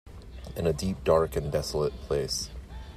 In 0.55 0.65
a 0.65 0.73
deep, 0.73 1.03
dark 1.03 1.35
and 1.35 1.51
desolate 1.51 1.93
place. 2.07 2.49